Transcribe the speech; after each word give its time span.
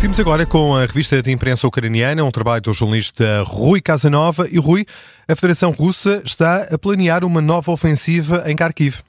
Vamos 0.00 0.18
agora 0.18 0.46
com 0.46 0.74
a 0.74 0.80
revista 0.80 1.22
de 1.22 1.30
imprensa 1.30 1.68
ucraniana, 1.68 2.24
um 2.24 2.30
trabalho 2.30 2.62
do 2.62 2.72
jornalista 2.72 3.42
Rui 3.42 3.80
Casanova. 3.82 4.48
E 4.50 4.58
Rui, 4.58 4.86
a 5.28 5.36
Federação 5.36 5.70
Russa 5.70 6.22
está 6.24 6.62
a 6.62 6.78
planear 6.78 7.22
uma 7.22 7.40
nova 7.40 7.70
ofensiva 7.70 8.42
em 8.46 8.56
Kharkiv. 8.56 9.02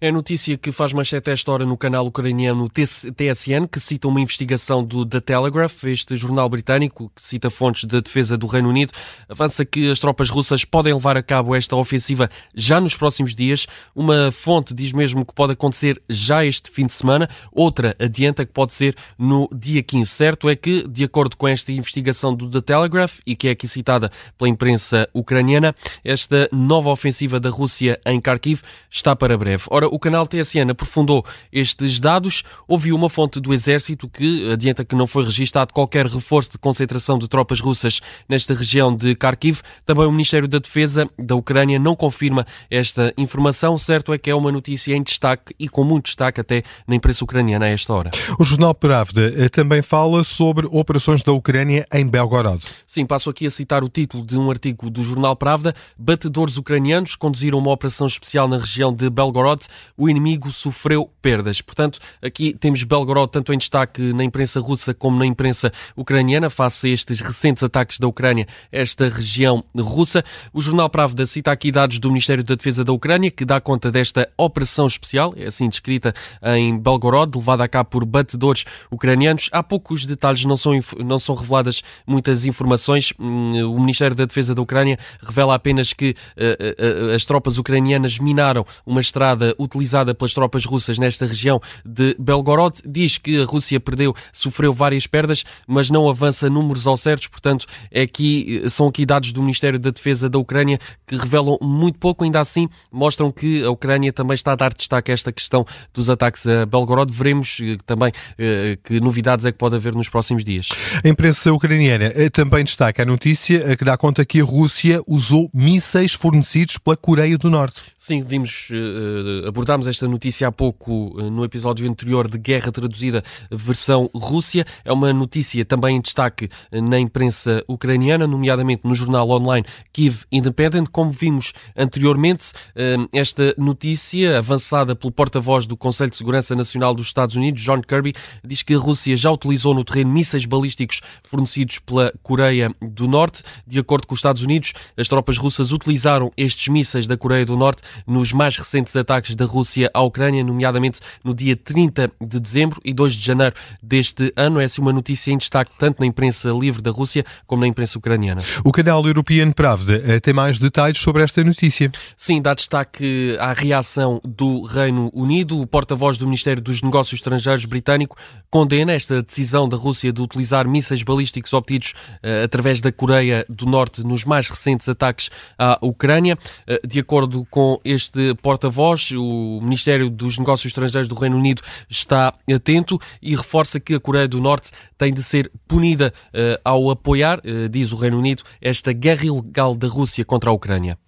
É 0.00 0.12
notícia 0.12 0.56
que 0.56 0.70
faz 0.70 0.92
manchete 0.92 1.28
esta 1.28 1.50
hora 1.50 1.66
no 1.66 1.76
canal 1.76 2.06
ucraniano 2.06 2.68
TSN, 2.68 3.66
que 3.68 3.80
cita 3.80 4.06
uma 4.06 4.20
investigação 4.20 4.84
do 4.84 5.04
The 5.04 5.18
Telegraph, 5.18 5.82
este 5.86 6.16
jornal 6.16 6.48
britânico, 6.48 7.10
que 7.16 7.20
cita 7.20 7.50
fontes 7.50 7.82
da 7.82 7.98
defesa 7.98 8.38
do 8.38 8.46
Reino 8.46 8.68
Unido, 8.68 8.92
avança 9.28 9.64
que 9.64 9.90
as 9.90 9.98
tropas 9.98 10.30
russas 10.30 10.64
podem 10.64 10.94
levar 10.94 11.16
a 11.16 11.22
cabo 11.22 11.52
esta 11.52 11.74
ofensiva 11.74 12.30
já 12.54 12.80
nos 12.80 12.94
próximos 12.94 13.34
dias. 13.34 13.66
Uma 13.92 14.30
fonte 14.30 14.72
diz 14.72 14.92
mesmo 14.92 15.26
que 15.26 15.34
pode 15.34 15.54
acontecer 15.54 16.00
já 16.08 16.46
este 16.46 16.70
fim 16.70 16.86
de 16.86 16.92
semana, 16.92 17.28
outra 17.50 17.96
adianta 17.98 18.46
que 18.46 18.52
pode 18.52 18.74
ser 18.74 18.94
no 19.18 19.48
dia 19.52 19.82
15. 19.82 20.08
Certo 20.08 20.48
é 20.48 20.54
que, 20.54 20.86
de 20.86 21.02
acordo 21.02 21.36
com 21.36 21.48
esta 21.48 21.72
investigação 21.72 22.32
do 22.32 22.48
The 22.48 22.60
Telegraph, 22.60 23.18
e 23.26 23.34
que 23.34 23.48
é 23.48 23.50
aqui 23.50 23.66
citada 23.66 24.12
pela 24.38 24.48
imprensa 24.48 25.08
ucraniana, 25.12 25.74
esta 26.04 26.48
nova 26.52 26.88
ofensiva 26.88 27.40
da 27.40 27.50
Rússia 27.50 28.00
em 28.06 28.20
Kharkiv 28.20 28.62
está 28.88 29.16
para 29.16 29.36
breve. 29.36 29.64
Ora, 29.68 29.87
o 29.90 29.98
canal 29.98 30.26
TSN 30.26 30.70
aprofundou 30.70 31.24
estes 31.52 32.00
dados. 32.00 32.42
Ouviu 32.66 32.94
uma 32.94 33.08
fonte 33.08 33.40
do 33.40 33.52
Exército 33.52 34.08
que 34.08 34.50
adianta 34.50 34.84
que 34.84 34.94
não 34.94 35.06
foi 35.06 35.24
registado 35.24 35.72
qualquer 35.72 36.06
reforço 36.06 36.52
de 36.52 36.58
concentração 36.58 37.18
de 37.18 37.28
tropas 37.28 37.60
russas 37.60 38.00
nesta 38.28 38.54
região 38.54 38.94
de 38.94 39.14
Kharkiv. 39.14 39.60
Também 39.84 40.06
o 40.06 40.12
Ministério 40.12 40.48
da 40.48 40.58
Defesa 40.58 41.08
da 41.18 41.34
Ucrânia 41.34 41.78
não 41.78 41.94
confirma 41.96 42.46
esta 42.70 43.12
informação. 43.16 43.76
Certo 43.78 44.12
é 44.12 44.18
que 44.18 44.30
é 44.30 44.34
uma 44.34 44.52
notícia 44.52 44.94
em 44.94 45.02
destaque 45.02 45.54
e 45.58 45.68
com 45.68 45.84
muito 45.84 46.06
destaque 46.06 46.40
até 46.40 46.62
na 46.86 46.94
imprensa 46.94 47.24
ucraniana 47.24 47.66
a 47.66 47.68
esta 47.68 47.92
hora. 47.92 48.10
O 48.38 48.44
jornal 48.44 48.74
Pravda 48.74 49.32
eh, 49.36 49.48
também 49.48 49.82
fala 49.82 50.24
sobre 50.24 50.66
operações 50.70 51.22
da 51.22 51.32
Ucrânia 51.32 51.86
em 51.92 52.06
Belgorod. 52.06 52.64
Sim, 52.86 53.06
passo 53.06 53.30
aqui 53.30 53.46
a 53.46 53.50
citar 53.50 53.82
o 53.82 53.88
título 53.88 54.24
de 54.24 54.36
um 54.36 54.50
artigo 54.50 54.90
do 54.90 55.02
jornal 55.02 55.34
Pravda. 55.36 55.74
Batedores 55.98 56.56
ucranianos 56.56 57.16
conduziram 57.16 57.58
uma 57.58 57.70
operação 57.70 58.06
especial 58.06 58.48
na 58.48 58.58
região 58.58 58.92
de 58.92 59.08
Belgorod 59.10 59.64
o 59.96 60.08
inimigo 60.08 60.50
sofreu 60.50 61.10
perdas. 61.20 61.60
Portanto, 61.60 61.98
aqui 62.22 62.54
temos 62.58 62.82
Belgorod 62.82 63.30
tanto 63.30 63.52
em 63.52 63.58
destaque 63.58 64.12
na 64.12 64.24
imprensa 64.24 64.60
russa 64.60 64.94
como 64.94 65.18
na 65.18 65.26
imprensa 65.26 65.72
ucraniana, 65.96 66.50
face 66.50 66.88
a 66.88 66.90
estes 66.90 67.20
recentes 67.20 67.62
ataques 67.62 67.98
da 67.98 68.06
Ucrânia 68.06 68.46
esta 68.70 69.08
região 69.08 69.64
russa. 69.76 70.24
O 70.52 70.60
jornal 70.60 70.88
Pravda 70.88 71.26
cita 71.26 71.52
aqui 71.52 71.70
dados 71.70 71.98
do 71.98 72.08
Ministério 72.08 72.42
da 72.42 72.54
Defesa 72.54 72.84
da 72.84 72.92
Ucrânia, 72.92 73.30
que 73.30 73.44
dá 73.44 73.60
conta 73.60 73.90
desta 73.90 74.28
operação 74.36 74.86
especial, 74.86 75.34
é 75.36 75.46
assim 75.46 75.68
descrita 75.68 76.14
em 76.42 76.78
Belgorod, 76.78 77.36
levada 77.36 77.64
a 77.64 77.68
cabo 77.68 77.90
por 77.90 78.04
batedores 78.04 78.64
ucranianos. 78.90 79.48
Há 79.52 79.62
poucos 79.62 80.04
detalhes, 80.04 80.44
não 80.44 80.56
são, 80.56 80.72
não 81.04 81.18
são 81.18 81.34
reveladas 81.34 81.82
muitas 82.06 82.44
informações. 82.44 83.12
Hum, 83.18 83.74
o 83.74 83.80
Ministério 83.80 84.16
da 84.16 84.24
Defesa 84.24 84.54
da 84.54 84.62
Ucrânia 84.62 84.98
revela 85.20 85.54
apenas 85.54 85.92
que 85.92 86.14
uh, 86.36 87.10
uh, 87.10 87.14
as 87.14 87.24
tropas 87.24 87.58
ucranianas 87.58 88.18
minaram 88.18 88.64
uma 88.86 89.00
estrada 89.00 89.54
utilizada 89.68 90.14
pelas 90.14 90.32
tropas 90.32 90.64
russas 90.64 90.98
nesta 90.98 91.26
região 91.26 91.60
de 91.84 92.16
Belgorod. 92.18 92.80
Diz 92.84 93.18
que 93.18 93.42
a 93.42 93.44
Rússia 93.44 93.78
perdeu, 93.78 94.14
sofreu 94.32 94.72
várias 94.72 95.06
perdas, 95.06 95.44
mas 95.66 95.90
não 95.90 96.08
avança 96.08 96.48
números 96.48 96.86
ao 96.86 96.96
certos. 96.96 97.28
Portanto, 97.28 97.66
é 97.90 98.02
aqui, 98.02 98.64
são 98.68 98.88
aqui 98.88 99.04
dados 99.04 99.32
do 99.32 99.40
Ministério 99.42 99.78
da 99.78 99.90
Defesa 99.90 100.28
da 100.28 100.38
Ucrânia 100.38 100.78
que 101.06 101.16
revelam 101.16 101.58
muito 101.60 101.98
pouco, 101.98 102.24
ainda 102.24 102.40
assim 102.40 102.68
mostram 102.90 103.30
que 103.30 103.62
a 103.62 103.70
Ucrânia 103.70 104.12
também 104.12 104.34
está 104.34 104.52
a 104.52 104.56
dar 104.56 104.72
destaque 104.72 105.10
a 105.10 105.14
esta 105.14 105.32
questão 105.32 105.66
dos 105.92 106.08
ataques 106.08 106.46
a 106.46 106.66
Belgorod. 106.66 107.12
Veremos 107.12 107.58
eh, 107.62 107.76
também 107.84 108.12
eh, 108.38 108.78
que 108.82 109.00
novidades 109.00 109.44
é 109.44 109.52
que 109.52 109.58
pode 109.58 109.76
haver 109.76 109.94
nos 109.94 110.08
próximos 110.08 110.44
dias. 110.44 110.68
A 111.04 111.08
imprensa 111.08 111.52
ucraniana 111.52 112.12
eh, 112.14 112.30
também 112.30 112.64
destaca 112.64 113.02
a 113.02 113.06
notícia 113.06 113.76
que 113.76 113.84
dá 113.84 113.96
conta 113.96 114.24
que 114.24 114.40
a 114.40 114.44
Rússia 114.44 115.02
usou 115.06 115.50
mísseis 115.52 116.14
fornecidos 116.14 116.78
pela 116.78 116.96
Coreia 116.96 117.36
do 117.36 117.50
Norte. 117.50 117.80
Sim, 117.96 118.22
vimos 118.22 118.68
uh, 118.70 119.48
abordámos 119.58 119.88
esta 119.88 120.06
notícia 120.06 120.46
há 120.46 120.52
pouco 120.52 121.16
eh, 121.18 121.22
no 121.30 121.44
episódio 121.44 121.90
anterior 121.90 122.28
de 122.28 122.38
Guerra 122.38 122.70
Traduzida 122.70 123.24
versão 123.50 124.08
Rússia. 124.14 124.64
É 124.84 124.92
uma 124.92 125.12
notícia 125.12 125.64
também 125.64 125.96
em 125.96 126.00
destaque 126.00 126.48
eh, 126.70 126.80
na 126.80 126.96
imprensa 126.96 127.64
ucraniana, 127.66 128.24
nomeadamente 128.24 128.82
no 128.84 128.94
jornal 128.94 129.28
online 129.28 129.66
Kiev 129.92 130.22
Independent. 130.30 130.90
Como 130.92 131.10
vimos 131.10 131.52
anteriormente, 131.76 132.52
eh, 132.76 132.96
esta 133.12 133.52
notícia, 133.58 134.38
avançada 134.38 134.94
pelo 134.94 135.10
porta-voz 135.10 135.66
do 135.66 135.76
Conselho 135.76 136.12
de 136.12 136.16
Segurança 136.16 136.54
Nacional 136.54 136.94
dos 136.94 137.06
Estados 137.06 137.34
Unidos, 137.34 137.60
John 137.60 137.82
Kirby, 137.82 138.14
diz 138.44 138.62
que 138.62 138.74
a 138.74 138.78
Rússia 138.78 139.16
já 139.16 139.32
utilizou 139.32 139.74
no 139.74 139.82
terreno 139.82 140.12
mísseis 140.12 140.46
balísticos 140.46 141.00
fornecidos 141.24 141.80
pela 141.80 142.12
Coreia 142.22 142.72
do 142.80 143.08
Norte. 143.08 143.42
De 143.66 143.80
acordo 143.80 144.06
com 144.06 144.14
os 144.14 144.20
Estados 144.20 144.42
Unidos, 144.42 144.72
as 144.96 145.08
tropas 145.08 145.36
russas 145.36 145.72
utilizaram 145.72 146.30
estes 146.36 146.68
mísseis 146.68 147.08
da 147.08 147.16
Coreia 147.16 147.44
do 147.44 147.56
Norte 147.56 147.82
nos 148.06 148.32
mais 148.32 148.56
recentes 148.56 148.94
ataques 148.94 149.34
da 149.34 149.47
Rússia 149.48 149.90
à 149.92 150.02
Ucrânia, 150.02 150.44
nomeadamente 150.44 151.00
no 151.24 151.34
dia 151.34 151.56
30 151.56 152.12
de 152.20 152.40
dezembro 152.40 152.80
e 152.84 152.92
2 152.92 153.14
de 153.14 153.24
janeiro 153.24 153.54
deste 153.82 154.32
ano. 154.36 154.60
É 154.60 154.64
assim 154.64 154.80
uma 154.80 154.92
notícia 154.92 155.32
em 155.32 155.38
destaque 155.38 155.72
tanto 155.78 156.00
na 156.00 156.06
imprensa 156.06 156.50
livre 156.50 156.82
da 156.82 156.90
Rússia 156.90 157.24
como 157.46 157.62
na 157.62 157.68
imprensa 157.68 157.98
ucraniana. 157.98 158.42
O 158.64 158.72
canal 158.72 159.04
European 159.06 159.52
Pravda 159.52 160.02
eh, 160.04 160.20
tem 160.20 160.34
mais 160.34 160.58
detalhes 160.58 160.98
sobre 160.98 161.22
esta 161.22 161.42
notícia. 161.42 161.90
Sim, 162.16 162.40
dá 162.40 162.54
destaque 162.54 163.36
à 163.40 163.52
reação 163.52 164.20
do 164.24 164.62
Reino 164.62 165.10
Unido. 165.12 165.60
O 165.60 165.66
porta-voz 165.66 166.18
do 166.18 166.26
Ministério 166.26 166.62
dos 166.62 166.82
Negócios 166.82 167.18
Estrangeiros 167.18 167.64
britânico 167.64 168.16
condena 168.50 168.92
esta 168.92 169.22
decisão 169.22 169.68
da 169.68 169.76
Rússia 169.76 170.12
de 170.12 170.20
utilizar 170.20 170.66
mísseis 170.66 171.02
balísticos 171.02 171.52
obtidos 171.52 171.94
uh, 172.22 172.44
através 172.44 172.80
da 172.80 172.90
Coreia 172.92 173.44
do 173.48 173.66
Norte 173.66 174.04
nos 174.04 174.24
mais 174.24 174.48
recentes 174.48 174.88
ataques 174.88 175.30
à 175.58 175.78
Ucrânia. 175.82 176.36
Uh, 176.66 176.86
de 176.86 177.00
acordo 177.00 177.46
com 177.50 177.80
este 177.84 178.34
porta-voz, 178.42 179.10
o 179.28 179.60
Ministério 179.62 180.08
dos 180.10 180.38
Negócios 180.38 180.66
Estrangeiros 180.66 181.08
do 181.08 181.14
Reino 181.14 181.36
Unido 181.36 181.62
está 181.88 182.34
atento 182.52 182.98
e 183.20 183.36
reforça 183.36 183.78
que 183.78 183.94
a 183.94 184.00
Coreia 184.00 184.26
do 184.26 184.40
Norte 184.40 184.70
tem 184.96 185.12
de 185.12 185.22
ser 185.22 185.50
punida 185.66 186.12
uh, 186.28 186.60
ao 186.64 186.90
apoiar, 186.90 187.38
uh, 187.40 187.68
diz 187.68 187.92
o 187.92 187.96
Reino 187.96 188.18
Unido, 188.18 188.42
esta 188.60 188.92
guerra 188.92 189.24
ilegal 189.24 189.74
da 189.74 189.88
Rússia 189.88 190.24
contra 190.24 190.50
a 190.50 190.52
Ucrânia. 190.52 190.98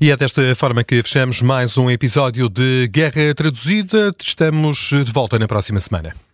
E 0.00 0.10
é 0.10 0.16
desta 0.16 0.54
forma 0.54 0.84
que 0.84 1.02
fechamos 1.02 1.42
mais 1.42 1.76
um 1.76 1.90
episódio 1.90 2.48
de 2.48 2.88
Guerra 2.88 3.34
Traduzida. 3.34 4.12
Estamos 4.20 4.90
de 4.90 5.12
volta 5.12 5.38
na 5.38 5.48
próxima 5.48 5.80
semana. 5.80 6.25